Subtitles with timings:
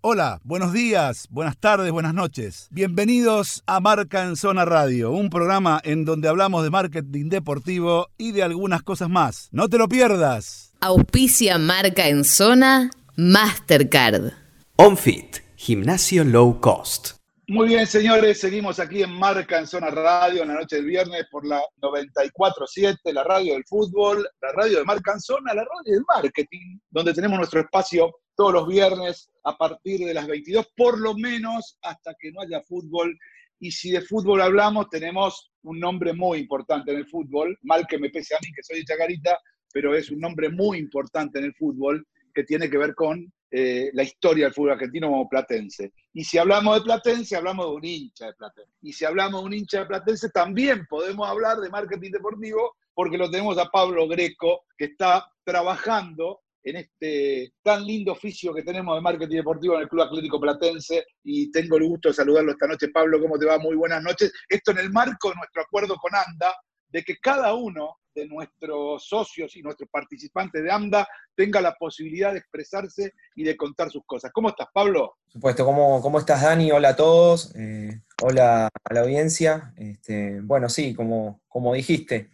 [0.00, 2.68] Hola, buenos días, buenas tardes, buenas noches.
[2.70, 8.30] Bienvenidos a Marca en Zona Radio, un programa en donde hablamos de marketing deportivo y
[8.30, 9.48] de algunas cosas más.
[9.50, 10.72] No te lo pierdas.
[10.80, 14.34] Auspicia Marca en Zona Mastercard.
[14.76, 17.18] OnFit, gimnasio low cost.
[17.48, 21.26] Muy bien, señores, seguimos aquí en Marca en Zona Radio en la noche del viernes
[21.28, 25.94] por la 94.7, la radio del fútbol, la radio de Marca en Zona, la radio
[25.96, 30.96] del marketing, donde tenemos nuestro espacio todos los viernes a partir de las 22, por
[31.00, 33.18] lo menos hasta que no haya fútbol.
[33.58, 37.98] Y si de fútbol hablamos, tenemos un nombre muy importante en el fútbol, mal que
[37.98, 39.36] me pese a mí, que soy de Chacarita,
[39.72, 43.90] pero es un nombre muy importante en el fútbol que tiene que ver con eh,
[43.92, 45.92] la historia del fútbol argentino como platense.
[46.12, 48.70] Y si hablamos de platense, hablamos de un hincha de platense.
[48.82, 53.18] Y si hablamos de un hincha de platense, también podemos hablar de marketing deportivo, porque
[53.18, 58.96] lo tenemos a Pablo Greco, que está trabajando en este tan lindo oficio que tenemos
[58.96, 62.66] de marketing deportivo en el Club Atlético Platense y tengo el gusto de saludarlo esta
[62.66, 62.88] noche.
[62.88, 63.58] Pablo, ¿cómo te va?
[63.58, 64.32] Muy buenas noches.
[64.48, 66.54] Esto en el marco de nuestro acuerdo con ANDA,
[66.90, 71.06] de que cada uno de nuestros socios y nuestros participantes de AMDA
[71.36, 74.32] tenga la posibilidad de expresarse y de contar sus cosas.
[74.32, 75.18] ¿Cómo estás, Pablo?
[75.24, 76.72] Por supuesto, ¿cómo, cómo estás, Dani?
[76.72, 79.72] Hola a todos, eh, hola a la audiencia.
[79.76, 82.30] Este, bueno, sí, como, como dijiste,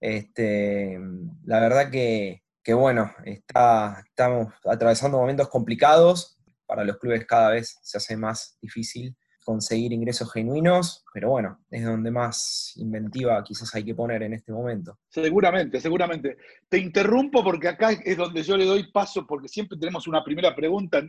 [0.00, 0.98] este,
[1.44, 7.78] la verdad que, que bueno, está, estamos atravesando momentos complicados, para los clubes cada vez
[7.80, 13.86] se hace más difícil conseguir ingresos genuinos, pero bueno, es donde más inventiva quizás hay
[13.86, 14.98] que poner en este momento.
[15.08, 16.36] Seguramente, seguramente.
[16.68, 20.54] Te interrumpo porque acá es donde yo le doy paso, porque siempre tenemos una primera
[20.54, 21.08] pregunta en,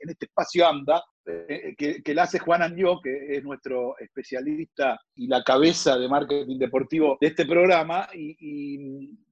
[0.00, 5.44] este espacio AMDA, eh, que, la hace Juan Andió, que es nuestro especialista y la
[5.44, 8.08] cabeza de marketing deportivo de este programa,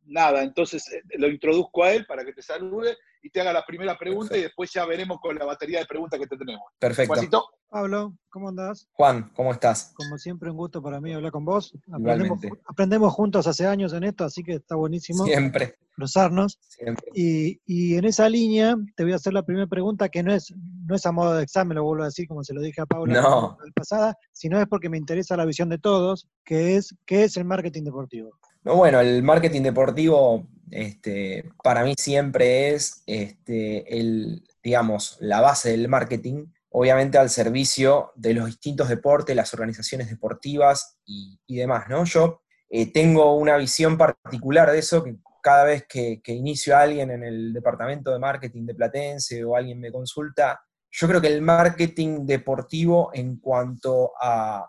[0.07, 3.65] nada, entonces eh, lo introduzco a él para que te salude y te haga la
[3.65, 6.62] primera pregunta y después ya veremos con la batería de preguntas que te tenemos.
[6.79, 7.15] Perfecto.
[7.15, 7.47] Juancito.
[7.69, 8.89] Pablo, ¿cómo andás?
[8.93, 9.93] Juan, ¿cómo estás?
[9.97, 11.77] Como siempre, un gusto para mí hablar con vos.
[11.93, 15.25] Aprendemos, aprendemos, juntos hace años en esto, así que está buenísimo.
[15.25, 15.75] Siempre.
[15.97, 16.59] Cruzarnos.
[16.61, 17.09] Siempre.
[17.15, 20.55] Y, y, en esa línea te voy a hacer la primera pregunta, que no es,
[20.87, 22.87] no es a modo de examen, lo vuelvo a decir como se lo dije a
[22.87, 23.59] Pablo no.
[23.61, 27.37] la pasada, sino es porque me interesa la visión de todos, que es qué es
[27.37, 28.38] el marketing deportivo.
[28.66, 35.71] No, bueno, el marketing deportivo este, para mí siempre es este, el, digamos, la base
[35.71, 42.05] del marketing, obviamente al servicio de los distintos deportes, las organizaciones deportivas y, demás, ¿no?
[42.06, 47.12] Yo eh, tengo una visión particular de eso, que cada vez que, inicio a alguien
[47.12, 50.60] en el departamento de marketing de Platense o alguien me consulta,
[50.99, 54.67] yo creo que el marketing deportivo en cuanto a,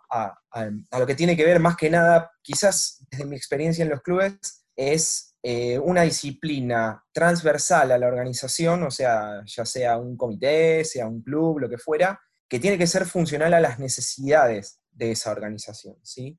[0.99, 4.65] lo que tiene que ver más que nada, quizás desde mi experiencia en los clubes,
[4.75, 11.07] es eh, una disciplina transversal a la organización, o sea, ya sea un comité, sea
[11.07, 15.31] un club, lo que fuera, que tiene que ser funcional a las necesidades de esa
[15.31, 15.95] organización.
[16.03, 16.37] ¿sí?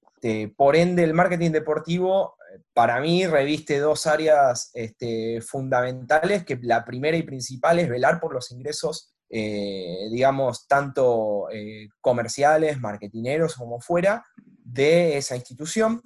[0.54, 2.36] por ende, el marketing deportivo
[2.74, 8.34] para mí reviste dos áreas este, fundamentales, que la primera y principal es velar por
[8.34, 16.02] los ingresos eh, digamos, tanto eh, comerciales, marketineros, como fuera, de esa institución.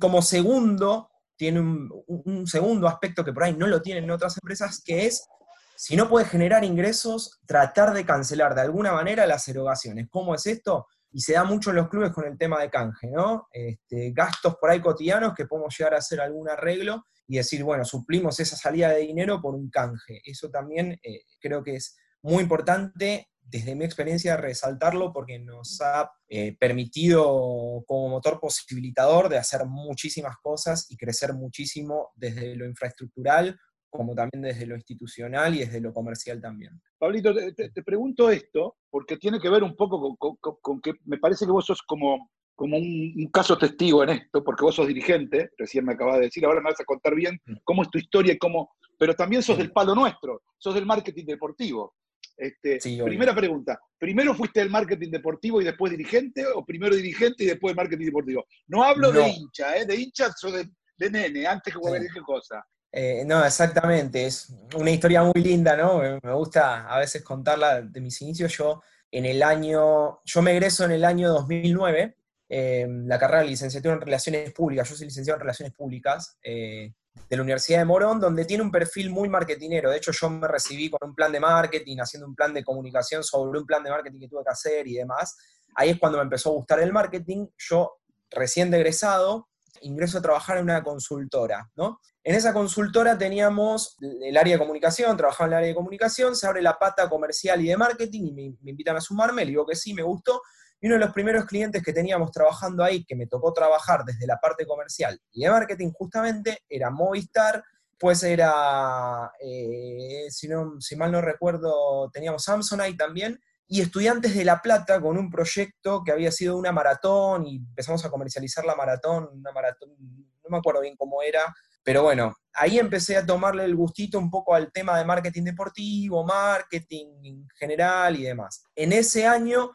[0.00, 5.06] como segundo, tiene un, segundo aspecto que por ahí no lo tienen otras empresas, que
[5.06, 5.28] es,
[5.76, 10.08] si no puede generar ingresos, tratar de cancelar de alguna manera las erogaciones.
[10.10, 10.86] ¿Cómo es esto?
[11.12, 13.46] Y se da mucho en los clubes con el tema de canje, ¿no?
[13.52, 17.84] Este, gastos por ahí cotidianos que podemos llegar a hacer algún arreglo y decir, bueno,
[17.84, 20.20] suplimos esa salida de dinero por un canje.
[20.24, 26.10] Eso también eh, creo que es muy importante desde mi experiencia resaltarlo porque nos ha
[26.28, 33.56] eh, permitido como motor posibilitador de hacer muchísimas cosas y crecer muchísimo desde lo infraestructural
[33.88, 36.82] como también desde lo institucional y desde lo comercial también.
[36.98, 41.52] Pablito, te, pregunto esto porque tiene que ver un poco con, que me parece que
[41.52, 45.92] vos sos como, como un, caso testigo en esto, porque vos sos dirigente, recién me
[45.92, 47.54] acabas de decir, ahora me vas a contar bien mm.
[47.62, 51.24] cómo es tu historia y cómo, pero también sos del palo nuestro, sos del marketing
[51.24, 51.94] deportivo.
[52.36, 57.46] Este, primera pregunta, ¿primero fuiste el marketing deportivo y después dirigente o primero dirigente y
[57.46, 58.44] después el marketing deportivo?
[58.66, 59.86] No hablo de hincha, ¿eh?
[59.86, 60.68] de hincha o de,
[61.10, 62.20] nene, antes que cualquier sí.
[62.20, 62.64] cosa.
[62.92, 65.98] Eh, no, exactamente, es una historia muy linda, ¿no?
[65.98, 68.56] Me gusta a veces contarla de mis inicios.
[68.56, 72.16] Yo en el año, yo me egreso en el año 2009,
[72.48, 76.92] eh, la carrera de licenciatura en Relaciones Públicas, yo soy licenciado en Relaciones Públicas, eh,
[77.28, 79.90] de la Universidad de Morón, donde tiene un perfil muy marketinero.
[79.90, 83.24] De hecho, yo me recibí con un plan de marketing, haciendo un plan de comunicación
[83.24, 85.36] sobre un plan de marketing que tuve que hacer y demás.
[85.74, 87.48] Ahí es cuando me empezó a gustar el marketing.
[87.58, 87.98] Yo,
[88.30, 89.48] recién egresado,
[89.82, 92.00] ingreso a trabajar en una consultora, ¿no?
[92.22, 96.46] En esa consultora teníamos el área de comunicación, trabajaba en el área de comunicación, se
[96.46, 99.64] abre la pata comercial y de marketing y me, me invitan a sumarme, le digo
[99.64, 100.42] que sí, me gustó,
[100.80, 104.26] y uno de los primeros clientes que teníamos trabajando ahí, que me tocó trabajar desde
[104.26, 107.62] la parte comercial y de marketing justamente, era Movistar,
[107.98, 114.44] pues era, eh, si, no, si mal no recuerdo, teníamos Samsonite también, y Estudiantes de
[114.44, 118.76] La Plata con un proyecto que había sido una maratón y empezamos a comercializar la
[118.76, 121.52] maratón, una maratón, no me acuerdo bien cómo era,
[121.82, 126.24] pero bueno, ahí empecé a tomarle el gustito un poco al tema de marketing deportivo,
[126.24, 128.64] marketing en general y demás.
[128.74, 129.72] En ese año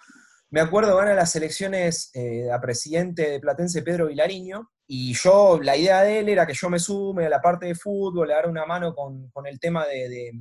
[0.51, 5.77] me acuerdo, gana las elecciones eh, a presidente de Platense Pedro Vilariño, y yo, la
[5.77, 8.49] idea de él era que yo me sume a la parte de fútbol, le dar
[8.49, 10.33] una mano con, el tema de,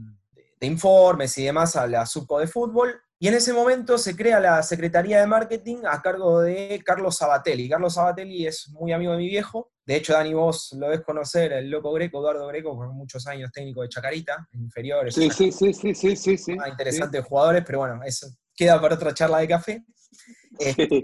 [0.63, 3.01] informes y demás a la subco de fútbol.
[3.21, 7.69] Y en ese momento se crea la Secretaría de Marketing a cargo de Carlos Sabatelli.
[7.69, 9.71] Carlos Sabatelli es muy amigo de mi viejo.
[9.87, 13.53] De hecho, Dani, vos lo ves conocer, el loco Greco, Eduardo Greco, con muchos años
[13.53, 15.15] técnico de Chacarita, inferiores.
[15.15, 16.57] Sí, sí, sí, sí, sí, sí, sí.
[16.69, 18.27] Interesantes jugadores, pero bueno, eso
[18.57, 19.85] queda para otra charla de café.
[20.81, 21.01] Este,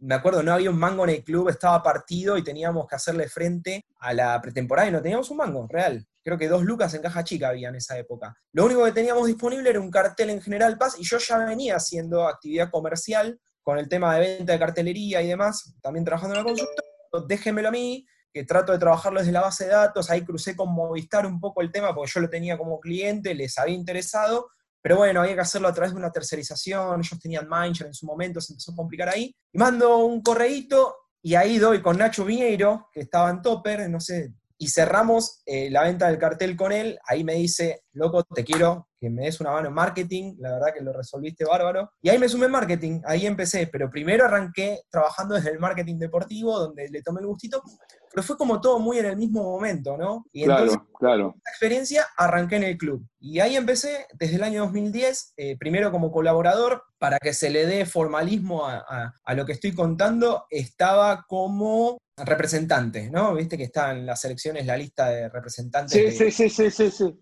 [0.00, 3.28] me acuerdo, no había un mango en el club, estaba partido y teníamos que hacerle
[3.28, 6.04] frente a la pretemporada y no teníamos un mango, real.
[6.22, 8.36] Creo que dos lucas en caja chica había en esa época.
[8.52, 11.76] Lo único que teníamos disponible era un cartel en General Paz y yo ya venía
[11.76, 16.40] haciendo actividad comercial con el tema de venta de cartelería y demás, también trabajando en
[16.40, 16.82] la consulta.
[17.26, 20.10] Déjenmelo a mí, que trato de trabajarlo desde la base de datos.
[20.10, 23.58] Ahí crucé con Movistar un poco el tema porque yo lo tenía como cliente, les
[23.58, 24.48] había interesado
[24.80, 28.06] pero bueno, había que hacerlo a través de una tercerización, ellos tenían Mindshare en su
[28.06, 29.34] momento, se empezó a complicar ahí.
[29.52, 34.00] Y mando un correíto y ahí doy con Nacho Viñeiro, que estaba en Topper, no
[34.00, 36.98] sé, y cerramos eh, la venta del cartel con él.
[37.06, 40.74] Ahí me dice, loco, te quiero que me des una mano en marketing, la verdad
[40.76, 41.92] que lo resolviste bárbaro.
[42.02, 45.98] Y ahí me sumé en marketing, ahí empecé, pero primero arranqué trabajando desde el marketing
[45.98, 47.62] deportivo, donde le tomé el gustito,
[48.18, 50.26] pero fue como todo muy en el mismo momento, ¿no?
[50.32, 51.34] Y claro, entonces, claro.
[51.36, 53.06] esta experiencia arranqué en el club.
[53.20, 57.64] Y ahí empecé desde el año 2010, eh, primero como colaborador, para que se le
[57.64, 63.34] dé formalismo a, a lo que estoy contando, estaba como representante, ¿no?
[63.34, 65.92] Viste que está en las elecciones la lista de representantes.
[66.16, 67.16] Sí, sí, sí, sí, sí,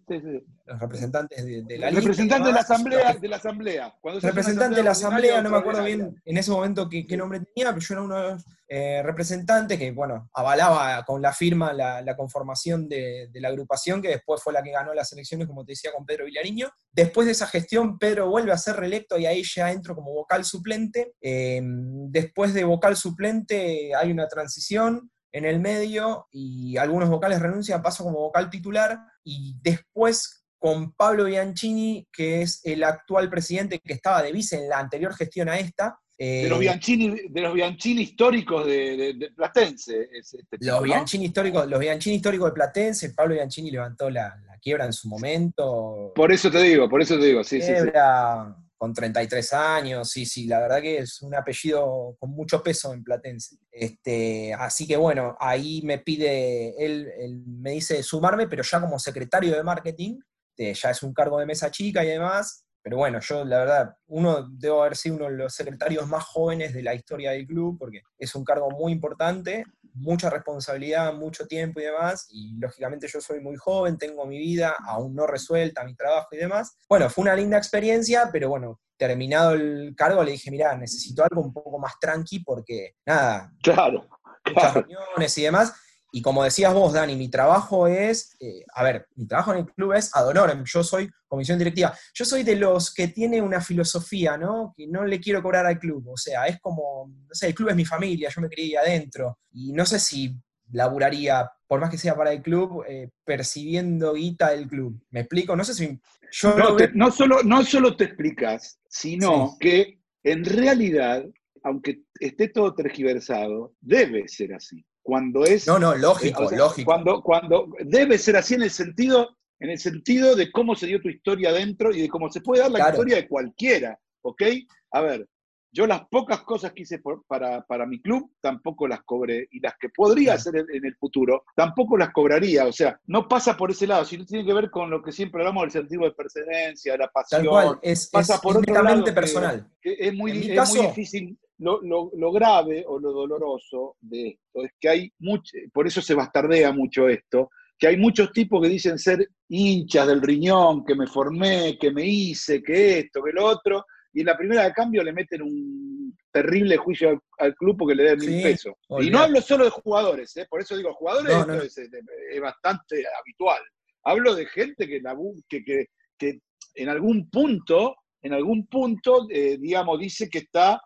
[0.67, 3.95] Los representantes de, la Representante de la asamblea, de la asamblea.
[4.23, 7.81] representante de la asamblea, no me acuerdo bien en ese momento qué, nombre tenía, pero
[7.81, 12.89] yo era uno de los eh, representantes que, bueno, avalaba con la firma la, conformación
[12.89, 16.05] de, la agrupación, que después fue la que ganó las elecciones, como te decía, con
[16.05, 16.71] Pedro Villariño.
[16.93, 20.45] Después de esa gestión, Pedro vuelve a ser reelecto y ahí ya entro como vocal
[20.45, 21.15] suplente.
[21.21, 27.83] Eh, después de vocal suplente hay una transición en el medio y algunos vocales renuncian,
[27.83, 33.93] paso como vocal titular y después con Pablo Bianchini, que es el actual presidente que
[33.93, 36.01] estaba de vice en la anterior gestión a esta.
[36.19, 40.09] De, los eh, Bianchini, de los Bianchini históricos de, Platense.
[40.13, 44.93] Este los, Bianchini históricos, los Bianchini históricos de Platense, Pablo Bianchini levantó la, quiebra en
[44.93, 46.13] su momento.
[46.15, 50.47] Por eso te digo, por eso te digo, sí, quiebra, con 33 años, sí, sí,
[50.47, 53.59] la verdad que es un apellido con mucho peso en Platense.
[53.71, 59.55] Este, así que bueno, ahí me pide, él, me dice sumarme, pero ya como secretario
[59.55, 60.19] de marketing,
[60.57, 64.47] ya es un cargo de mesa chica y demás, pero bueno, yo la verdad, uno
[64.49, 68.03] debo haber sido uno de los secretarios más jóvenes de la historia del club, porque
[68.17, 73.41] es un cargo muy importante, mucha responsabilidad, mucho tiempo y demás, y lógicamente yo soy
[73.41, 76.77] muy joven, tengo mi vida aún no resuelta, mi trabajo y demás.
[76.89, 81.43] Bueno, fue una linda experiencia, pero bueno, terminado el cargo le dije, mira, necesito algo
[81.43, 84.07] un poco más tranqui porque, nada, claro,
[84.47, 85.75] muchas reuniones y demás,
[86.17, 89.67] y como decías vos, Dani, mi trabajo es, eh, a ver, mi trabajo en el
[89.67, 91.95] club es ad honorem, yo soy comisión directiva.
[92.15, 94.73] Yo soy de los que tiene una filosofía, ¿no?
[94.75, 97.69] Que no le quiero cobrar al club, o sea, es como, no sé, el club
[97.69, 100.35] es mi familia, yo me crié adentro, y no sé si
[100.73, 104.99] laburaría, por más que sea para el club, eh, percibiendo guita del club.
[105.11, 105.55] ¿Me explico?
[105.55, 106.01] No sé si...
[106.33, 106.57] Yo
[106.95, 111.27] no, solo, no solo te explicas, sino que en realidad,
[111.63, 115.69] aunque esté todo tergiversado, debe ser así cuando es...
[115.69, 116.91] No, no, lógico, eh, lógico.
[116.91, 121.01] Cuando, cuando debe ser así en el sentido, en el sentido de cómo se dio
[121.01, 124.43] tu historia dentro y de cómo se puede dar la historia de cualquiera, ¿ok?
[124.91, 125.29] A ver,
[125.71, 129.75] yo las pocas cosas que hice para, para, mi club tampoco las cobré y las
[129.79, 132.67] que podría hacer en, el futuro tampoco las cobraría.
[132.67, 135.43] O sea, no pasa por ese lado, sino tiene que ver con lo que siempre
[135.43, 137.43] hablamos del sentido de pertenencia, la pasión.
[137.43, 138.75] Tal cual, es, pasa por otro
[139.15, 139.71] personal.
[139.83, 145.13] es, muy, es muy difícil lo, grave o lo doloroso de esto es que hay
[145.21, 150.07] mucho, por eso se bastardea mucho esto, que hay muchos tipos que dicen ser hinchas
[150.07, 154.27] del riñón, que me formé, que me hice, que esto, que lo otro, y en
[154.27, 158.19] la primera de cambio le meten un terrible juicio al, al club porque le deben
[158.21, 158.75] mil Sí, pesos.
[159.01, 160.47] Y no hablo solo de jugadores, ¿eh?
[160.49, 161.63] por eso digo, jugadores No, esto no.
[161.63, 163.61] Es, es bastante habitual.
[164.05, 165.03] Hablo de gente que,
[165.49, 165.87] que,
[166.19, 166.41] que
[166.77, 170.81] en algún punto, en algún punto, eh, digamos, dice que está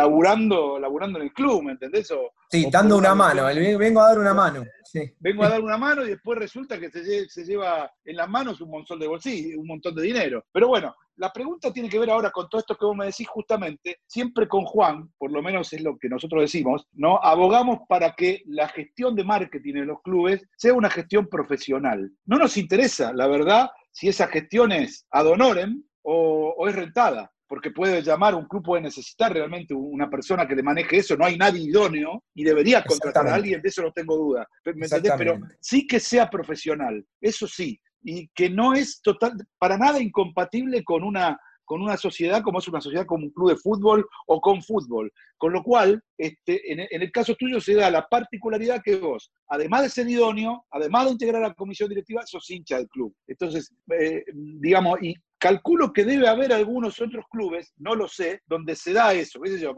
[0.00, 2.10] laburando, laburando en el club, ¿me entendés?
[2.10, 4.64] O, Sí, o dando una mano, el- vengo a dar una mano.
[4.84, 5.00] Sí.
[5.20, 8.28] vengo a dar una mano y después resulta que se, lle- se lleva en las
[8.28, 10.44] manos un montón de bolsillo, un montón de dinero.
[10.52, 13.26] Pero bueno, la pregunta tiene que ver ahora con todo esto que vos me decís
[13.28, 17.18] justamente, siempre con Juan, por lo menos es lo que nosotros decimos, ¿no?
[17.22, 22.12] Abogamos para que la gestión de marketing en los clubes sea una gestión profesional.
[22.26, 27.30] No nos interesa, la verdad, si esa gestión es ad honorem o, o es rentada
[27.48, 31.24] porque puede llamar, un club puede necesitar realmente una persona que le maneje eso, no
[31.24, 34.46] hay nadie idóneo y debería contratar a alguien, de eso no tengo duda.
[34.64, 35.12] ¿Me entendés?
[35.16, 40.82] Pero sí que sea profesional, eso sí, y que no es total, para nada incompatible
[40.82, 44.40] con una, con una sociedad como es una sociedad como un club de fútbol o
[44.40, 45.12] con fútbol.
[45.38, 49.30] Con lo cual, este, en, en el caso tuyo se da la particularidad que vos,
[49.48, 53.14] además de ser idóneo, además de integrar a la comisión directiva, sos hincha del club.
[53.26, 58.74] Entonces, eh, digamos, y calculo que debe haber algunos otros clubes, no lo sé, donde
[58.74, 59.74] se da eso, qué sé yo,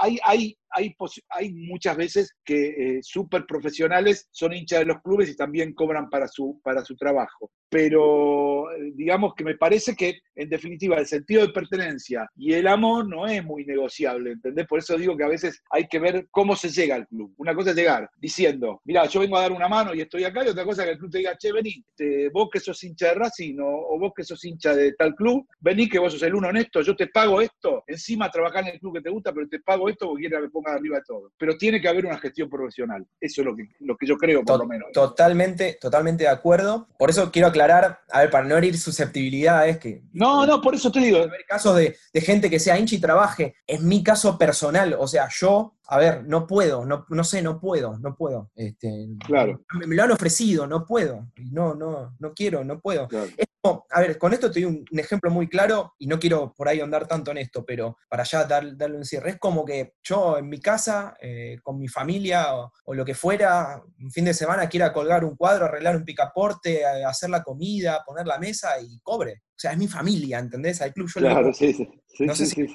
[0.00, 0.96] hay, hay, hay,
[1.28, 6.10] hay muchas veces que eh, súper profesionales son hinchas de los clubes y también cobran
[6.10, 7.50] para su, para su trabajo.
[7.68, 12.66] Pero eh, digamos que me parece que, en definitiva, el sentido de pertenencia y el
[12.68, 14.66] amor no es muy negociable, ¿entendés?
[14.66, 17.32] Por eso digo que a veces hay que ver cómo se llega al club.
[17.36, 20.44] Una cosa es llegar diciendo, mira, yo vengo a dar una mano y estoy acá,
[20.44, 22.82] y otra cosa es que el club te diga, che, vení, te- vos que sos
[22.84, 26.12] hincha de Racing o, o vos que sos hincha de tal club, vení que vos
[26.12, 29.10] sos el uno honesto, yo te pago esto, encima trabajás en el club que te
[29.10, 31.32] gusta, pero te pago esto porque quiero que me pongas arriba de todo.
[31.38, 33.06] Pero tiene que haber una gestión profesional.
[33.20, 34.88] Eso es lo que, lo que yo creo, por lo menos.
[34.92, 36.88] Totalmente, totalmente de acuerdo.
[36.98, 40.90] Por eso quiero aclarar, a ver, para no herir susceptibilidades, que No, no, por eso
[40.90, 43.56] te digo, haber casos de, de gente que sea hincha y trabaje.
[43.66, 47.60] En mi caso personal, o sea, yo, a ver, no puedo, no, no sé, no
[47.60, 48.50] puedo, no puedo.
[48.54, 49.60] Este, Claro.
[49.78, 51.28] Me, me lo han ofrecido, no puedo.
[51.50, 53.08] No, no, no quiero, no puedo.
[53.08, 53.30] Claro.
[53.36, 53.46] Es
[53.90, 56.80] a ver, con esto te doy un, ejemplo muy claro y no quiero por ahí
[56.80, 59.30] ahondar tanto en esto, pero para ya dar- darle un cierre.
[59.30, 63.14] Es como que yo en mi casa, eh, con mi familia o, o lo que
[63.14, 67.42] fuera, un fin de semana quiera colgar un cuadro, arreglar un picaporte, eh, hacer la
[67.42, 69.42] comida, poner la mesa y cobre.
[69.56, 70.82] O sea, es mi familia, ¿entendés?
[70.82, 71.88] Al club yo le claro, digo, sí, sí.
[72.08, 72.66] sí, no sé si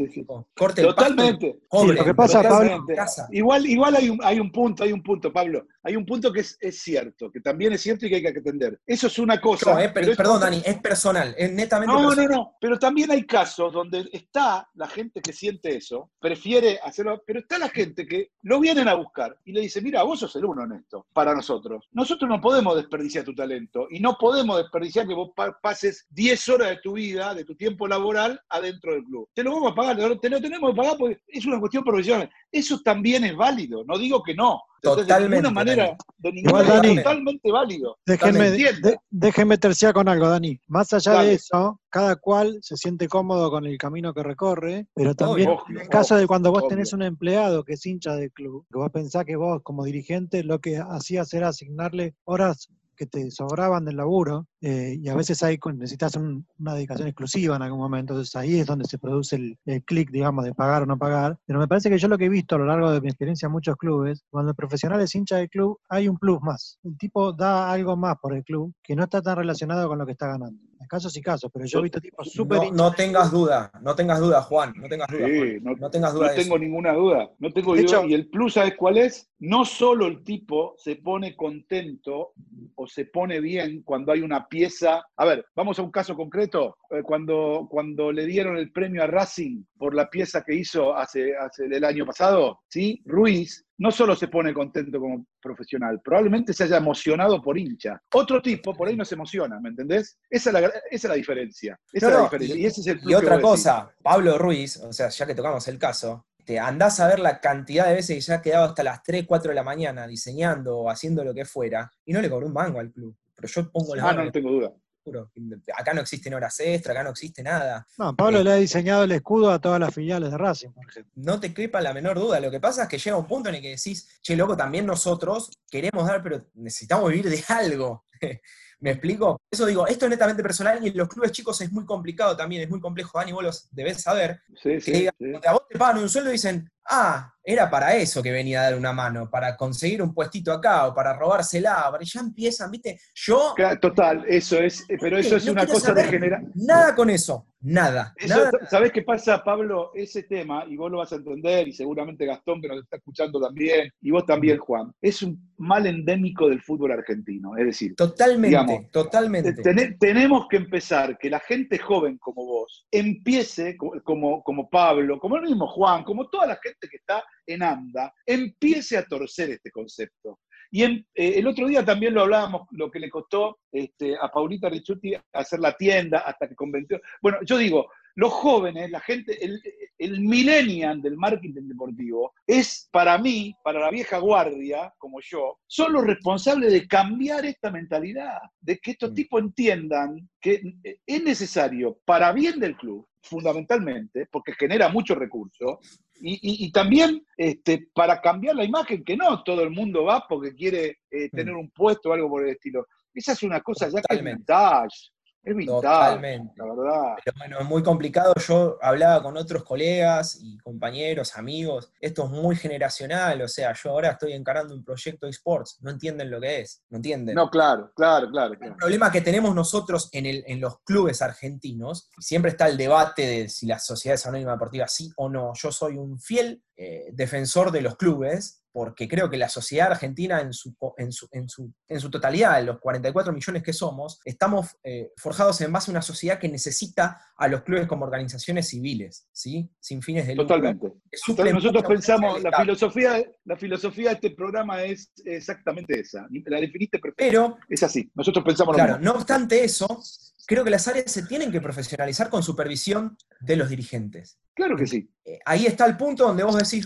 [0.56, 1.60] corte el pasto Totalmente.
[1.70, 2.42] Sí, lo que pasa.
[2.42, 3.28] Pablo- En casa.
[3.32, 5.68] Igual, igual hay, un, hay un punto, hay un punto, Pablo.
[5.84, 8.40] Hay un punto que es, es cierto, que también es cierto y que hay que
[8.40, 8.80] atender.
[8.86, 9.74] Eso es una cosa.
[9.74, 12.32] No, eh, per- pero perdón, Dani, es personal, es netamente No, no, personal.
[12.32, 17.40] no, pero también hay casos donde está la gente que siente eso, prefiere hacerlo, pero
[17.40, 20.46] está la gente que lo vienen a buscar y le dice, mira, vos sos el
[20.46, 21.88] uno honesto para nosotros.
[21.92, 26.48] Nosotros no podemos desperdiciar tu talento y no podemos desperdiciar que vos pa- pases 10
[26.50, 29.28] horas de tu vida, de tu tiempo laboral, adentro del club.
[29.34, 32.30] Te lo vamos a pagar, te lo tenemos que pagar porque es una cuestión profesional.
[32.52, 34.62] Eso también es válido, no digo que no.
[34.82, 37.98] Entonces, Totalmente, De ninguna manera, de ninguna Igual, manera, totalmente válido.
[38.06, 40.58] Déjenme, de- déjenme terciar con algo, Dani.
[40.68, 41.28] Más allá Dale.
[41.28, 45.64] de eso, cada cual se siente cómodo con el camino que recorre, pero también Obvio,
[45.70, 46.70] en el caso de cuando vos obvio.
[46.70, 50.46] tenés un empleado que es hincha del club, que vos pensás que vos como dirigente
[50.46, 52.70] lo que hacías era asignarle horas
[53.00, 57.56] que te sobraban del laburo eh, y a veces con- necesitas un- una dedicación exclusiva
[57.56, 60.84] en algún momento, entonces ahí es donde se produce el, el clic, digamos, de pagar
[60.84, 61.38] o no pagar.
[61.46, 63.46] Pero me parece que yo lo que he visto a lo largo de mi experiencia
[63.46, 66.78] en muchos clubes, cuando el profesional es hincha del club, hay un plus más.
[66.84, 70.06] El tipo da algo más por el club que no está tan relacionado con lo
[70.06, 70.62] que está ganando.
[70.90, 74.42] Casos y casos, pero yo he visto tipos súper No, tengas duda, no tengas duda,
[74.42, 75.28] Juan, no tengas duda.
[75.28, 76.64] Sí, no- No tengas duda No de tengo eso.
[76.64, 77.30] ninguna duda.
[77.38, 77.98] No tengo De duda.
[78.00, 79.30] hecho- y el plus, ¿sabes cuál es?
[79.38, 82.34] No solo el tipo se pone contento
[82.76, 85.04] o se pone bien cuando hay una pieza.
[85.16, 86.76] A ver, vamos a un caso concreto.
[86.92, 91.36] Eh, Cuando, cuando le dieron el premio a Racing por la pieza que hizo hace,
[91.38, 93.02] hace el año pasado, ¿sí?
[93.06, 98.02] Ruiz no solo se pone contento como profesional, probablemente se haya emocionado por hincha.
[98.14, 100.18] Otro tipo por ahí no se emociona, ¿me entendés?
[100.30, 101.80] Esa es la, esa es la diferencia.
[101.94, 102.56] Esa No, es la no, diferencia.
[102.56, 103.50] y- Y, ese es el plus Y otra decís.
[103.50, 107.40] cosa, Pablo Ruiz, o sea, ya que tocamos el caso, te andás a ver la
[107.40, 110.76] cantidad de veces que ya ha quedado hasta las 3, 4 de la mañana diseñando
[110.80, 113.16] o haciendo lo que fuera, y no le cobró un mango al club.
[113.36, 114.74] Pero yo pongo la Ah, no, no tengo duda.
[115.00, 115.32] Futuro.
[115.78, 117.88] Acá no existen horas extra, acá no existe nada.
[117.98, 120.90] No, Pablo Eh, le ha diseñado el escudo a todas las filiales de Racing, por
[120.90, 121.12] ejemplo.
[121.16, 122.40] No te crepa la menor duda.
[122.40, 124.86] Lo que pasa es que llega un punto en el que decís, che, loco, también
[124.86, 128.06] nosotros queremos dar, pero necesitamos vivir de algo.
[128.82, 129.42] ¿Me explico?
[129.52, 132.62] Eso digo, esto es netamente personal y en los clubes chicos es muy complicado también,
[132.64, 134.40] es muy complejo, Dani, vos lo debés saber.
[134.62, 135.34] Sí, sí, que sí.
[135.46, 138.64] a vos te pagan un sueldo y dicen, ah, era para eso que venía a
[138.66, 143.00] dar una mano, para conseguir un puestito acá o para robársela, para- ya empiezan, ¿viste?
[143.16, 146.42] Yo Total, eso es, pero eso es no una cosa de generar.
[146.56, 148.14] nada con eso, nada.
[148.18, 148.52] Eso, nada.
[148.70, 149.92] ¿Sabés qué pasa, Pablo?
[149.96, 153.40] Ese tema, y vos lo vas a entender, y seguramente Gastón, que nos está escuchando
[153.42, 157.58] también, y vos también, Juan, es un mal endémico del fútbol argentino.
[157.58, 159.54] Es decir, Totalmente, digamos, totalmente.
[159.62, 165.20] Tene- tenemos que empezar que la gente joven como vos empiece, co- como, como Pablo,
[165.20, 169.50] como el mismo Juan, como toda la gente que está en ANDA, empiece a torcer
[169.52, 170.40] este concepto.
[170.72, 174.30] Y en- eh, el otro día también lo hablábamos, lo que le costó este, a
[174.30, 177.00] Paulita Richuti hacer la tienda hasta que convenció.
[177.22, 179.62] Bueno, yo digo, los jóvenes, la gente, el,
[179.98, 185.94] el millennial del marketing deportivo es para mí, para la vieja guardia, como yo, son
[185.94, 189.14] los responsables de cambiar esta mentalidad, de que estos Mm.
[189.14, 190.62] tipos entiendan que
[191.06, 195.80] es necesario para bien del club, fundamentalmente, porque genera mucho recurso,
[196.22, 200.26] y, y- y también este, para cambiar la imagen, que no todo el mundo va
[200.28, 202.86] porque quiere eh, tener un puesto o algo por el estilo.
[203.14, 205.12] Esa es una cosa ya que es vintage,
[205.44, 206.54] es Totalmente.
[206.58, 207.16] la verdad.
[207.24, 208.34] Pero bueno, es muy complicado.
[208.48, 211.92] Yo hablaba con otros colegas y compañeros, amigos.
[212.00, 213.42] Esto es muy generacional.
[213.42, 215.78] O sea, yo ahora estoy encarando un proyecto de esports.
[215.82, 216.84] No entienden lo que es.
[216.90, 217.36] No entienden.
[217.36, 218.54] No, claro, claro, claro.
[218.54, 218.76] El claro.
[218.78, 223.50] problema que tenemos nosotros en, el- en los clubes argentinos, siempre está el debate de
[223.50, 225.54] si la sociedad es anónima deportiva sí o no.
[225.56, 230.40] Yo soy un fiel eh, defensor de los clubes, porque creo que la sociedad argentina
[230.40, 234.78] en su, en su, en su, en su totalidad, los 44 millones que somos, estamos
[234.84, 239.28] eh, forjados en base a una sociedad que necesita a los clubes como organizaciones civiles,
[239.34, 239.70] ¿sí?
[239.82, 240.56] Sin fines de lucro.
[240.56, 240.94] Totalmente.
[241.12, 246.28] suplen Nosotros pensamos, la filosofía, la filosofía de este programa es exactamente esa.
[246.46, 247.26] La definiste perfecto.
[247.30, 248.10] Pero Es así.
[248.16, 249.12] Nosotros pensamos lo Claro, mismo.
[249.12, 250.02] no obstante eso,
[250.50, 254.40] creo que las áreas se tienen que profesionalizar con supervisión de los dirigentes.
[254.56, 255.08] Claro que sí.
[255.24, 256.86] Eh, ahí está el punto donde vos decís,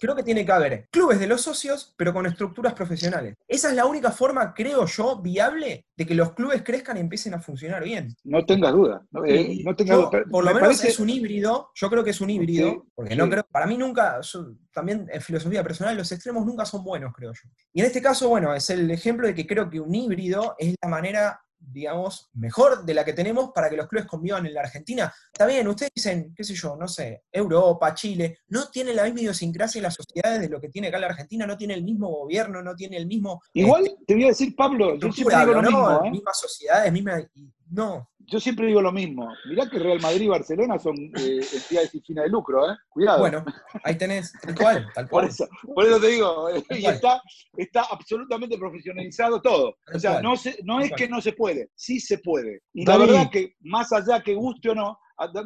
[0.00, 3.34] creo que tiene que haber clubes de los socios, pero con estructuras profesionales.
[3.48, 7.34] Esa es la única forma, creo yo, viable de que los clubes crezcan y empiecen
[7.34, 8.14] a funcionar bien.
[8.22, 9.02] No tengas duda.
[9.10, 10.10] No, eh, no tengas duda.
[10.30, 13.16] Por lo me menos parece- es un híbrido, yo creo que es un híbrido, porque
[13.16, 17.12] no creo, para mí nunca, yo- también en filosofía personal, los extremos nunca son buenos,
[17.12, 17.50] creo yo.
[17.72, 20.74] Y en este caso, bueno, es el ejemplo de que creo que un híbrido es
[20.80, 24.62] la manera, digamos, mejor de la que tenemos para que los clubes convivan en la
[24.62, 25.12] Argentina.
[25.32, 29.20] Está bien, ustedes dicen, qué sé yo, no sé, Europa, Chile, no tienen la misma
[29.20, 32.08] idiosincrasia en las sociedades de lo que tiene acá la Argentina, no tiene el mismo
[32.08, 33.42] gobierno, no tiene el mismo...
[33.52, 35.70] Igual este, te voy a decir, Pablo, yo siempre digo lo ¿no?
[35.70, 36.04] mismo.
[36.04, 36.10] ¿eh?
[36.10, 37.22] Mismas sociedades, misma...
[37.72, 39.32] No, Yo siempre digo lo mismo.
[39.48, 42.76] Mirá que Real Madrid y Barcelona son eh, entidades sin fines de lucro, ¿eh?
[42.88, 43.20] Cuidado.
[43.20, 43.44] Bueno,
[43.84, 45.28] ahí tenés, tal cual, tal Por cual.
[45.28, 47.22] eso, por eso te digo, eh, y está,
[47.56, 49.76] está absolutamente profesionalizado todo.
[49.86, 50.22] Tal O sea, cual.
[50.24, 50.98] no, se- no es cual.
[50.98, 52.60] que no se puede, sí se puede.
[52.72, 53.00] Y David.
[53.00, 54.98] la verdad que, más allá que guste o no,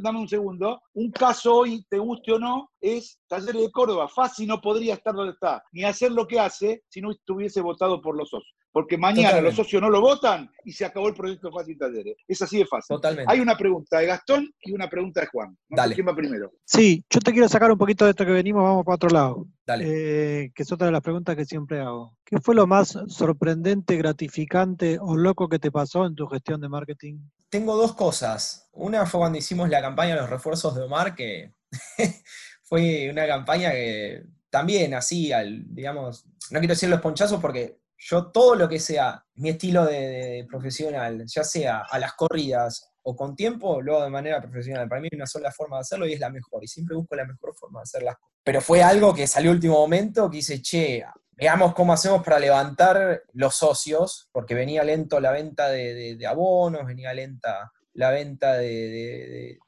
[0.03, 4.09] dame un segundo, un caso hoy, te guste o no, es Talleres de Córdoba.
[4.09, 8.01] Fácil no podría estar donde está, ni hacer lo que hace si no estuviese votado
[8.01, 8.55] por los socios.
[8.75, 9.51] Porque mañana Totalmente.
[9.51, 12.17] los socios no lo votan y se acabó el proyecto Fácil Talleres.
[12.27, 12.97] Es así de fácil.
[12.97, 13.33] Totalmente.
[13.33, 15.57] Hay una pregunta de Gastón y una pregunta de Juan.
[15.69, 15.95] No Dale.
[15.95, 16.51] quién va primero.
[16.65, 19.47] Sí, yo te quiero sacar un poquito de esto que venimos, vamos para otro lado.
[19.65, 19.85] Dale.
[19.87, 22.19] Eh, que es otra de las preguntas que siempre hago.
[22.25, 26.69] ¿Qué fue lo más sorprendente, gratificante o loco que te pasó en tu gestión de
[26.69, 27.21] marketing?
[27.51, 28.69] Tengo dos cosas.
[28.73, 31.55] Una fue cuando hicimos la campaña de los refuerzos de Omar, que
[32.65, 38.31] fue una campaña que también así, al, digamos, no quiero decir los ponchazos porque yo
[38.31, 43.35] todo lo que sea mi estilo de, profesional, ya sea a las corridas o con
[43.37, 44.89] tiempo, lo hago de manera profesional.
[44.89, 46.65] Para mí hay una sola forma de hacerlo y es la mejor.
[46.65, 48.35] Y siempre busco la mejor forma de hacer las cosas.
[48.43, 53.23] Pero fue algo que salió último momento, que hice, che, veamos cómo hacemos para levantar
[53.33, 58.55] los socios, porque venía lento la venta de, de- de abonos, venía lenta la venta
[58.55, 59.59] de,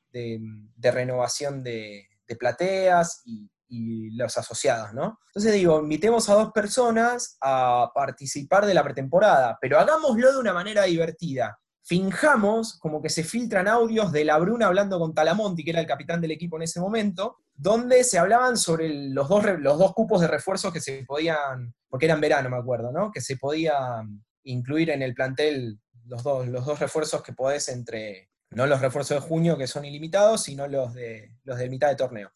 [0.82, 5.18] renovación de, de plateas y, y los asociados, ¿no?
[5.28, 10.52] Entonces digo, invitemos a dos personas a participar de la pretemporada, pero hagámoslo de una
[10.52, 11.58] manera divertida.
[11.82, 15.86] Finjamos como que se filtran audios de la Bruna hablando con Talamonti, que era el
[15.86, 20.20] capitán del equipo en ese momento, donde se hablaban sobre los dos, los dos cupos
[20.20, 23.10] de refuerzos que se podían, porque eran verano, me acuerdo, ¿no?
[23.12, 24.02] Que se podía
[24.42, 29.22] incluir en el plantel los dos, los dos refuerzos que podés entre, no los refuerzos
[29.22, 32.30] de junio que son ilimitados, sino los de, los de mitad de torneo.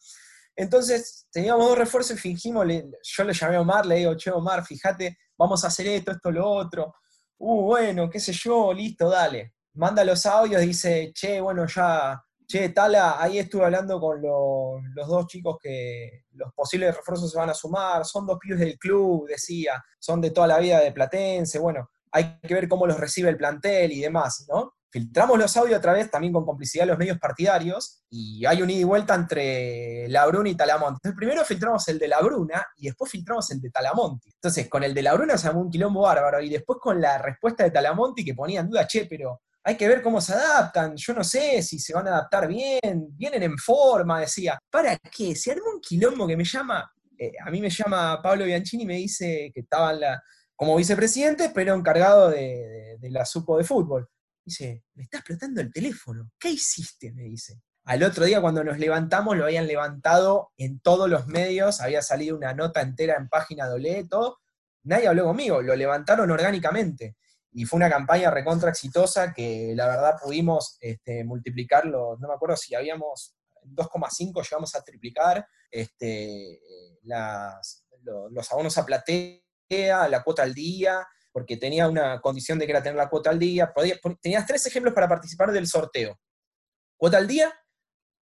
[0.55, 4.31] Entonces, teníamos dos refuerzos y fingimos, le- yo le llamé a Omar, le digo, che
[4.31, 6.93] Omar, fíjate, vamos a hacer esto, esto, lo otro.
[7.37, 9.53] Uh, bueno, qué sé yo, listo, dale.
[9.73, 15.07] Manda los audios, dice, che, bueno, ya, che, Tala, ahí estuve hablando con los, los
[15.07, 19.27] dos chicos que los posibles refuerzos se van a sumar, son dos pibes del club,
[19.27, 23.29] decía, son de toda la vida de Platense, bueno, hay que ver cómo los recibe
[23.29, 24.73] el plantel y demás, ¿no?
[24.91, 28.69] Filtramos los audios otra vez, también con complicidad de los medios partidarios, y hay un
[28.69, 30.97] ida y vuelta entre La Bruna y Talamonte.
[30.97, 34.29] Entonces, primero filtramos el de La Bruna y después filtramos el de Talamonte.
[34.33, 37.17] Entonces, con el de La Bruna se llamó un quilombo bárbaro, y después con la
[37.17, 40.95] respuesta de Talamonte que ponía en duda, che, pero hay que ver cómo se adaptan,
[40.97, 44.59] yo no sé si se van a adaptar bien, vienen en forma, decía.
[44.69, 45.35] ¿Para qué?
[45.35, 48.87] Se armó un quilombo que me llama, eh, a mí me llama Pablo Bianchini y
[48.87, 50.21] me dice que estaba la,
[50.53, 54.09] como vicepresidente, pero encargado de, de la supo de fútbol.
[54.51, 56.29] Dice, me está explotando el teléfono.
[56.37, 57.13] ¿Qué hiciste?
[57.13, 57.61] Me dice.
[57.85, 62.35] Al otro día cuando nos levantamos lo habían levantado en todos los medios, había salido
[62.35, 64.39] una nota entera en página doble, todo.
[64.83, 67.15] Nadie habló conmigo, lo levantaron orgánicamente.
[67.53, 72.57] Y fue una campaña recontra exitosa que la verdad pudimos este, multiplicarlo, no me acuerdo
[72.57, 76.59] si habíamos 2,5 llegamos a triplicar este,
[77.03, 82.83] los abonos a platea, la cuota al día, porque tenía una condición de que era
[82.83, 83.73] tener la cuota al día.
[84.21, 86.19] tenías tres ejemplos para participar del sorteo.
[86.97, 87.53] Cuota al día,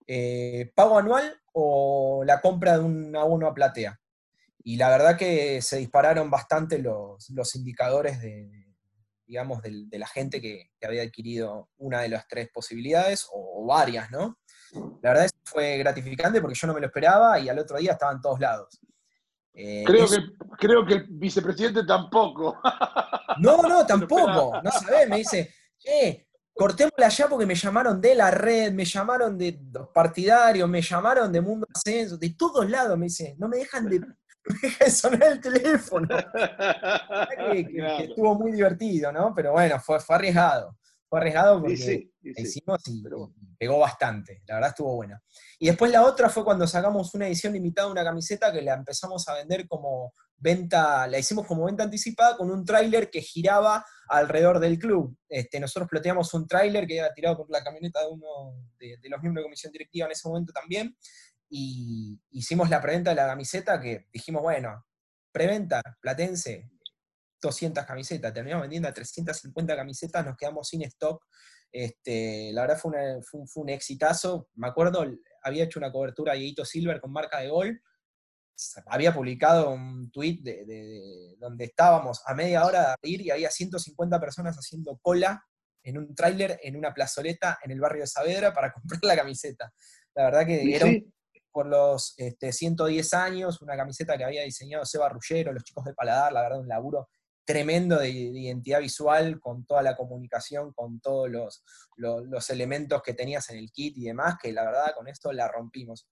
[0.08, 4.00] eh, pago anual o la compra de un abono a platea.
[4.64, 8.76] Y la verdad que se dispararon bastante los, indicadores de,
[9.26, 14.38] digamos, de, la gente que, había adquirido una de las tres posibilidades, o, varias, ¿no?
[15.02, 17.94] La verdad es fue gratificante porque yo no me lo esperaba y al otro día
[17.94, 18.80] estaba en todos lados.
[19.54, 20.18] Eh, creo, que,
[20.58, 22.58] creo que el vicepresidente tampoco.
[23.38, 24.60] No, no, tampoco.
[24.62, 25.54] No sabés, me dice,
[25.86, 30.82] eh, cortémosla ya porque me llamaron de la red, me llamaron de los partidarios, me
[30.82, 34.02] llamaron de Mundo Ascenso, de todos lados, me dice, no me dejan de,
[34.92, 36.08] sonar el teléfono.
[37.38, 39.34] que, estuvo muy divertido, ¿no?
[39.34, 40.76] Pero bueno, fue, fue arriesgado.
[41.10, 43.04] Fue arriesgado porque hicimos y,
[43.58, 44.44] pegó bastante.
[44.46, 45.22] La verdad estuvo buena.
[45.58, 48.76] Y después la otra fue cuando sacamos una edición limitada de una camiseta que la
[48.76, 53.86] empezamos a vender como venta, la hicimos como venta anticipada con un tráiler que giraba
[54.08, 55.18] alrededor del club.
[55.28, 59.22] Este, nosotros ploteamos un tráiler que era tirado por la camioneta de uno de, los
[59.22, 60.96] miembros de comisión directiva en ese momento también,
[61.50, 64.86] y hicimos la preventa de la camiseta que dijimos, bueno,
[65.32, 66.70] preventa, platense,
[67.42, 71.26] 200 camisetas, terminamos vendiendo a 350 camisetas, nos quedamos sin stock.
[71.72, 74.50] Este, la verdad fue, fue, un exitazo.
[74.56, 75.06] Me acuerdo,
[75.44, 77.82] había hecho una cobertura a Dieguito Silver con marca de gol.
[78.88, 84.20] Había publicado un tweet de, donde estábamos a media hora de ir y había 150
[84.20, 85.46] personas haciendo cola
[85.82, 89.72] en un tráiler en una plazoleta en el barrio de Saavedra para comprar la camiseta.
[90.14, 90.88] La verdad que era
[91.52, 95.94] por los este, 110 años, una camiseta que había diseñado Seba Rullero, los chicos de
[95.94, 97.10] Paladar, la verdad un laburo
[97.50, 101.64] tremendo de, identidad visual, con toda la comunicación, con todos los,
[101.98, 105.48] los, elementos que tenías en el kit y demás, que la verdad con esto la
[105.48, 106.08] rompimos.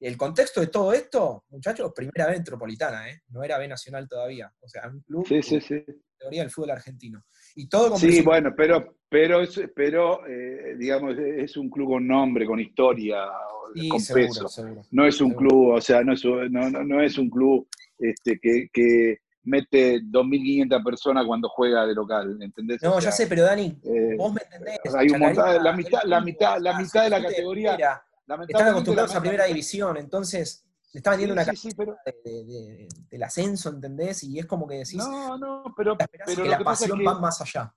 [0.00, 3.22] El contexto de todo esto, muchachos, primera vez metropolitana, ¿eh?
[3.28, 4.52] no era B Nacional todavía.
[4.58, 5.80] O sea, un club sí, sí, sí.
[6.18, 7.22] teoría del fútbol argentino.
[7.54, 12.58] Y todo Sí, bueno, pero, pero, pero eh, digamos, es un club con nombre, con
[12.58, 13.28] historia,
[13.88, 14.48] con peso.
[14.90, 18.68] no es un club, o sea, no es, no, no, es un club este, que,
[18.72, 22.82] que mete 2.500 personas cuando juega de local, ¿entendés?
[22.82, 24.78] No, ya sé, pero Dani, eh, vos me entendés.
[24.94, 28.02] Hay un montón, la mitad, la mitad, la mitad de la categoría.
[28.48, 34.24] Están acostumbrados a primera división, entonces le está vendiendo una sí, de, del ascenso, ¿entendés?
[34.24, 34.96] Y es como que decís.
[34.96, 35.96] No, no, pero.
[35.98, 37.72] La pero que la pasión va más allá.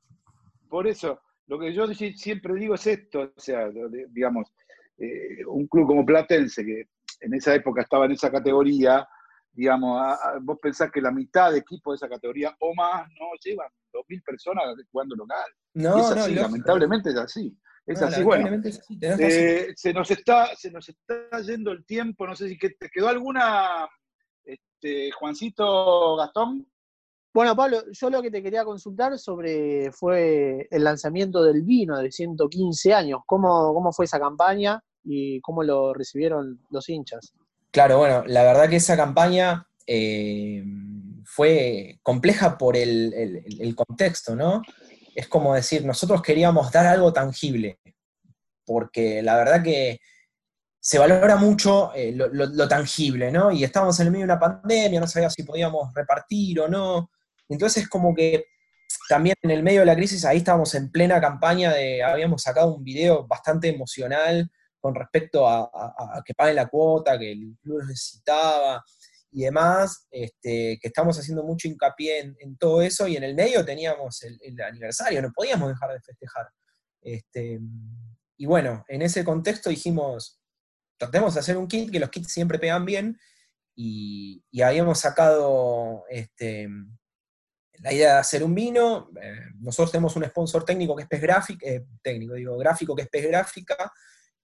[0.68, 3.70] Por eso, lo que yo siempre digo es esto, o sea,
[4.10, 4.52] digamos,
[4.98, 6.88] eh, un club como Platense, que
[7.20, 9.08] en esa época estaba en esa categoría,
[9.54, 13.70] digamos, vos pensás que la mitad de equipos de esa categoría o más no llevan
[13.94, 15.46] 2.000 personas jugando local.
[15.76, 17.58] No, es así, lamentablemente es así.
[17.86, 18.62] Es así, bueno.
[19.02, 23.10] Eh, se, nos está, se nos está yendo el tiempo, no sé si te quedó
[23.10, 23.88] alguna,
[24.44, 26.68] este, Juancito Gastón.
[27.34, 32.12] Bueno, Pablo, yo lo que te quería consultar sobre fue el lanzamiento del vino de
[32.12, 33.22] 115 años.
[33.26, 37.34] ¿Cómo, cómo fue esa campaña y cómo lo recibieron los hinchas?
[37.74, 40.64] Claro, bueno, la verdad que esa campaña eh,
[41.26, 44.62] fue compleja por el, contexto, ¿no?
[45.16, 47.80] Es como decir, nosotros queríamos dar algo tangible,
[48.64, 50.00] porque la verdad que
[50.80, 53.52] se valora mucho eh, lo, tangible, ¿no?
[53.52, 57.10] Y estábamos en el medio de una pandemia, no sabíamos si podíamos repartir o no.
[57.50, 58.46] Entonces, como que
[59.10, 62.76] también en el medio de la crisis, ahí estábamos en plena campaña de, habíamos sacado
[62.76, 64.52] un video bastante emocional
[64.84, 68.84] con respecto a, que paguen la cuota, que el club necesitaba
[69.32, 73.64] y demás, este, que estamos haciendo mucho hincapié en, todo eso, y en el medio
[73.64, 76.50] teníamos el, aniversario, no podíamos dejar de festejar.
[77.02, 77.62] Este,
[78.36, 80.42] y bueno, en ese contexto dijimos,
[80.98, 83.18] tratemos de hacer un kit, que los kits siempre pegan bien,
[83.74, 86.68] y, habíamos sacado este,
[87.76, 91.22] la idea de hacer un vino, eh, nosotros tenemos un sponsor técnico que es Pez
[91.22, 93.94] Gráfica, eh, técnico, digo, gráfico que es Pez Gráfica,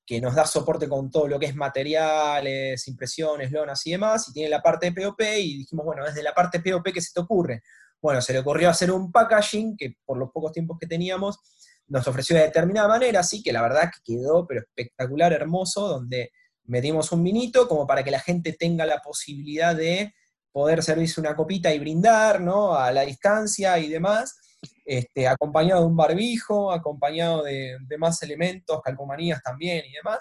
[0.10, 4.34] que nos da soporte con todo lo que es materiales, impresiones, lonas y demás, y
[4.34, 7.20] tiene la parte de POP, y dijimos, bueno, desde la parte POP, ¿qué se te
[7.20, 7.62] ocurre?
[8.02, 11.38] Bueno, se le ocurrió hacer un packaging que por los pocos tiempos que teníamos
[11.86, 16.32] nos ofreció de determinada manera, así que la verdad que quedó pero espectacular, hermoso, donde
[16.64, 20.16] metimos un vinito como para que la gente tenga la posibilidad de
[20.52, 22.74] poder servirse una copita y brindar, ¿no?
[22.74, 24.40] A la distancia y demás,
[24.86, 30.20] este, acompañado de un barbijo, acompañado de, más elementos, calcomanías también y demás,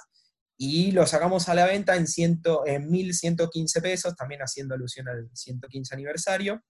[0.57, 5.31] y lo sacamos a la venta en, ciento, en 1.115 pesos, también haciendo alusión al
[5.33, 6.63] 115 aniversario.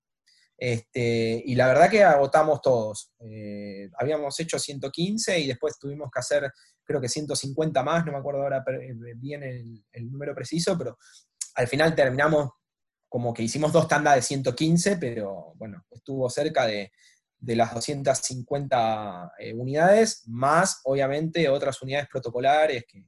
[0.56, 3.12] Este, y la verdad que agotamos todos.
[3.20, 6.52] Eh, habíamos hecho 115 y después tuvimos que hacer,
[6.84, 8.64] creo que 150 más, no me acuerdo ahora
[9.16, 10.98] bien el, el número preciso, pero
[11.54, 12.50] al final terminamos
[13.08, 16.92] como que hicimos dos tandas de 115, pero bueno, estuvo cerca de,
[17.40, 23.04] las 250 eh, unidades, más obviamente otras unidades protocolares que,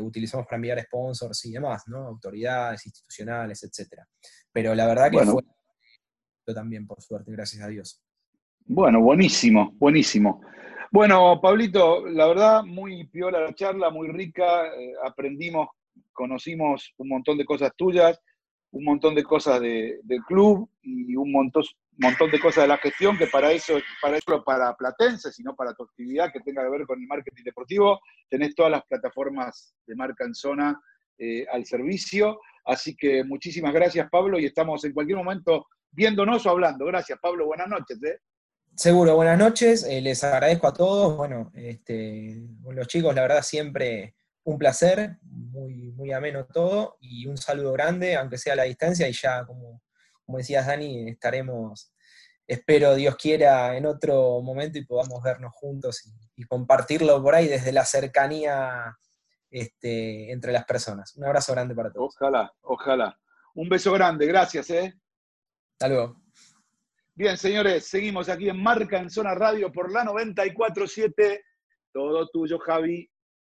[0.00, 2.06] utilizamos para enviar sponsors y demás, ¿no?
[2.06, 4.02] Autoridades institucionales, etc.
[4.52, 5.18] Pero la verdad que
[6.44, 8.00] fue también, por suerte, gracias a Dios.
[8.66, 10.42] Bueno, buenísimo, buenísimo.
[10.92, 15.70] Bueno, Pablito, la verdad, muy piola la charla, muy rica, eh, aprendimos,
[16.12, 18.20] conocimos un montón de cosas tuyas,
[18.70, 21.64] un montón de cosas del club y un montón,
[21.98, 25.74] montón de cosas de la gestión que para eso, para eso para Platense, sino para
[25.74, 29.94] tu actividad que tenga que ver con el marketing deportivo, tenés todas las plataformas de
[29.94, 30.80] marca en zona
[31.18, 32.40] eh, al servicio.
[32.64, 36.86] Así que muchísimas gracias, Pablo, y estamos en cualquier momento viéndonos o hablando.
[36.86, 37.46] Gracias, Pablo.
[37.46, 38.02] Buenas noches.
[38.02, 38.18] ¿eh?
[38.74, 39.84] Seguro, buenas noches.
[39.84, 41.16] Eh, les agradezco a todos.
[41.16, 47.36] Bueno, este, los chicos, la verdad, siempre un placer, muy, muy ameno todo, y un
[47.36, 49.82] saludo grande, aunque sea a la distancia, y ya, como,
[50.24, 51.92] como decías, Dani, estaremos,
[52.46, 56.04] espero Dios quiera, en otro momento y podamos vernos juntos
[56.36, 58.96] y, compartirlo por ahí desde la cercanía
[59.50, 61.16] este, entre las personas.
[61.16, 62.14] Un abrazo grande para todos.
[62.16, 63.18] Ojalá, ojalá.
[63.54, 64.94] Un beso grande, gracias, ¿eh?
[65.74, 66.20] Hasta luego.
[67.14, 71.44] Bien, señores, seguimos aquí en Marca en Zona Radio por la 947.
[71.92, 73.08] Todo tuyo, Javi.